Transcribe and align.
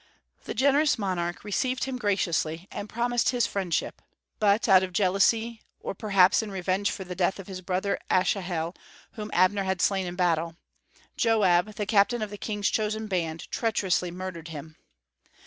The 0.45 0.55
generous 0.55 0.97
monarch 0.97 1.43
received 1.43 1.83
him 1.83 1.99
graciously, 1.99 2.67
and 2.71 2.89
promised 2.89 3.29
his 3.29 3.45
friendship; 3.45 4.01
but, 4.39 4.67
out 4.67 4.81
of 4.81 4.93
jealousy, 4.93 5.61
or 5.79 5.93
perhaps 5.93 6.41
in 6.41 6.49
revenge 6.49 6.89
for 6.89 7.03
the 7.03 7.13
death 7.13 7.37
of 7.37 7.45
his 7.45 7.61
brother 7.61 7.99
Asahel, 8.09 8.75
whom 9.11 9.29
Abner 9.31 9.63
had 9.63 9.79
slain 9.79 10.07
in 10.07 10.15
battle, 10.15 10.55
Joab, 11.17 11.75
the 11.75 11.85
captain 11.85 12.23
of 12.23 12.31
the 12.31 12.39
King's 12.39 12.69
chosen 12.71 13.05
band, 13.05 13.47
treacherously 13.51 14.09
murdered 14.09 14.47
him. 14.47 14.75